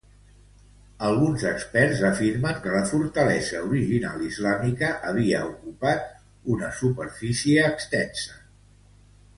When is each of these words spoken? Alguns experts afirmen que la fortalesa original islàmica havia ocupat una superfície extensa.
Alguns 1.09 1.43
experts 1.49 2.01
afirmen 2.09 2.57
que 2.63 2.73
la 2.77 2.81
fortalesa 2.93 3.61
original 3.67 4.25
islàmica 4.31 4.91
havia 5.11 5.43
ocupat 5.53 6.11
una 6.57 6.73
superfície 6.83 7.69
extensa. 7.73 8.43